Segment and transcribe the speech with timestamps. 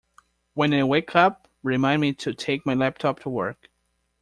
[0.55, 3.69] When I wake up, remind me to take my laptop to work.